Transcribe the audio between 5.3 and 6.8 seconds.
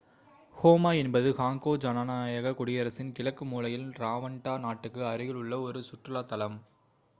உள்ள ஒரு சுற்றுலாத்தலம்